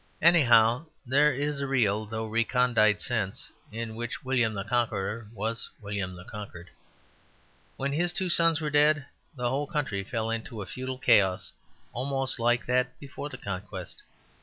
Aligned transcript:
Anyhow, 0.23 0.87
there 1.05 1.31
is 1.31 1.59
a 1.59 1.67
real 1.67 2.07
though 2.07 2.25
recondite 2.25 2.99
sense 3.03 3.51
in 3.71 3.93
which 3.93 4.25
William 4.25 4.55
the 4.55 4.63
Conqueror 4.63 5.29
was 5.31 5.69
William 5.79 6.15
the 6.15 6.25
Conquered. 6.25 6.71
When 7.77 7.93
his 7.93 8.11
two 8.11 8.27
sons 8.27 8.59
were 8.59 8.71
dead, 8.71 9.05
the 9.35 9.49
whole 9.51 9.67
country 9.67 10.03
fell 10.03 10.31
into 10.31 10.63
a 10.63 10.65
feudal 10.65 10.97
chaos 10.97 11.51
almost 11.93 12.39
like 12.39 12.65
that 12.65 12.97
before 12.99 13.29
the 13.29 13.37
Conquest. 13.37 14.01